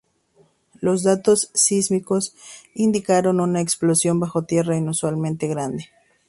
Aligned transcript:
Los 0.79 1.03
datos 1.03 1.51
sísmicos 1.53 2.33
indicaron 2.73 3.39
una 3.39 3.61
explosión 3.61 4.19
bajo 4.19 4.45
tierra 4.45 4.75
inusualmente 4.75 5.47
grande. 5.47 5.91